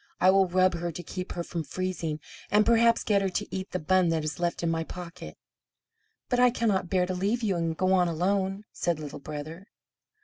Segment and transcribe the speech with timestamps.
[0.19, 2.19] I will rub her to keep her from freezing,
[2.49, 5.37] and perhaps get her to eat the bun that is left in my pocket."
[6.27, 9.67] "But I cannot bear to leave you, and go on alone," said Little Brother.